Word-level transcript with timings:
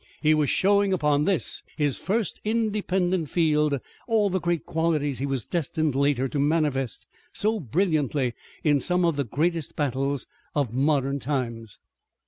He 0.19 0.33
was 0.33 0.49
showing 0.49 0.93
upon 0.93 1.25
this, 1.25 1.61
his 1.77 1.99
first 1.99 2.41
independent 2.43 3.29
field, 3.29 3.79
all 4.07 4.31
the 4.31 4.39
great 4.41 4.65
qualities 4.65 5.19
he 5.19 5.27
was 5.27 5.45
destined 5.45 5.93
later 5.93 6.27
to 6.27 6.39
manifest 6.39 7.05
so 7.33 7.59
brilliantly 7.59 8.33
in 8.63 8.79
some 8.79 9.05
of 9.05 9.15
the 9.15 9.25
greatest 9.25 9.75
battles 9.75 10.25
of 10.55 10.73
modern 10.73 11.19
times. 11.19 11.79